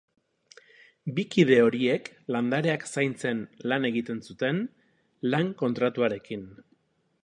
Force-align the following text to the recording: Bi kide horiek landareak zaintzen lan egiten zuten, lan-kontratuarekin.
Bi 1.19 1.25
kide 1.35 1.57
horiek 1.65 2.09
landareak 2.37 2.87
zaintzen 2.95 3.45
lan 3.73 3.87
egiten 3.93 4.25
zuten, 4.31 4.67
lan-kontratuarekin. 5.31 6.53